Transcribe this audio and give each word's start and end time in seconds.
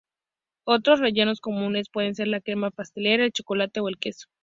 Otros 0.65 0.99
rellenos 0.99 1.39
comunes 1.41 1.87
pueden 1.91 2.15
ser 2.15 2.27
la 2.27 2.41
crema 2.41 2.71
pastelera, 2.71 3.23
el 3.23 3.31
chocolate 3.33 3.81
o 3.81 3.87
el 3.87 3.99
queso. 3.99 4.29